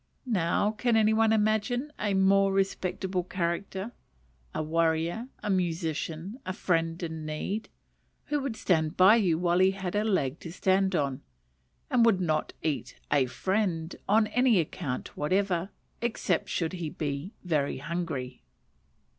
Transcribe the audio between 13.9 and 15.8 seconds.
on any account whatever